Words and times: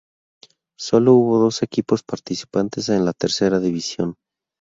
Sólo 0.79 1.13
hubo 1.13 1.37
dos 1.37 1.61
equipos 1.61 2.01
participantes 2.01 2.89
en 2.89 3.05
la 3.05 3.13
tercera 3.13 3.59
división. 3.59 4.15